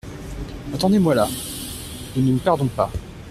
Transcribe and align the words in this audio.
Attendez-moi 0.73 1.13
là!… 1.13 1.27
ne 2.15 2.21
nous 2.23 2.39
perdons 2.39 2.65
pas! 2.65 2.89